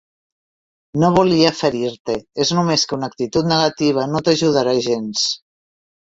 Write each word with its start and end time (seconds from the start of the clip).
No 1.01 1.09
volia 1.17 1.49
ferir-te, 1.57 2.15
és 2.45 2.53
només 2.59 2.85
que 2.91 2.97
una 2.97 3.09
actitud 3.13 3.49
negativa 3.51 4.07
no 4.15 4.23
t'ajudarà 4.29 4.73
gens. 4.87 5.27